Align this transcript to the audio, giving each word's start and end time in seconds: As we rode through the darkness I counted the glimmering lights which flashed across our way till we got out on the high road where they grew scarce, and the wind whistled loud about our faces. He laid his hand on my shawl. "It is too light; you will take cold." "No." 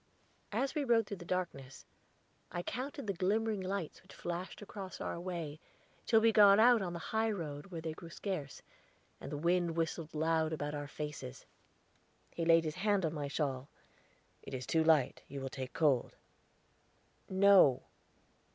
As 0.51 0.73
we 0.73 0.83
rode 0.83 1.05
through 1.05 1.17
the 1.17 1.25
darkness 1.25 1.85
I 2.51 2.63
counted 2.63 3.05
the 3.05 3.13
glimmering 3.13 3.61
lights 3.61 4.01
which 4.01 4.15
flashed 4.15 4.59
across 4.63 4.99
our 4.99 5.19
way 5.19 5.59
till 6.07 6.19
we 6.19 6.31
got 6.31 6.57
out 6.57 6.81
on 6.81 6.93
the 6.93 6.97
high 7.13 7.29
road 7.29 7.67
where 7.67 7.81
they 7.81 7.93
grew 7.93 8.09
scarce, 8.09 8.63
and 9.19 9.31
the 9.31 9.37
wind 9.37 9.75
whistled 9.77 10.15
loud 10.15 10.53
about 10.53 10.73
our 10.73 10.87
faces. 10.87 11.45
He 12.31 12.45
laid 12.45 12.63
his 12.63 12.77
hand 12.81 13.05
on 13.05 13.13
my 13.13 13.27
shawl. 13.27 13.69
"It 14.41 14.55
is 14.55 14.65
too 14.65 14.83
light; 14.83 15.21
you 15.27 15.39
will 15.39 15.49
take 15.49 15.73
cold." 15.73 16.15
"No." 17.29 17.83